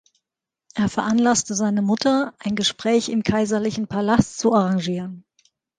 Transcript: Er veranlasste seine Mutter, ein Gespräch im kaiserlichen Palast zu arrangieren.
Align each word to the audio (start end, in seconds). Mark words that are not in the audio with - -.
Er 0.73 0.89
veranlasste 0.89 1.53
seine 1.53 1.83
Mutter, 1.83 2.33
ein 2.39 2.55
Gespräch 2.55 3.07
im 3.09 3.21
kaiserlichen 3.21 3.85
Palast 3.87 4.39
zu 4.39 4.51
arrangieren. 4.51 5.25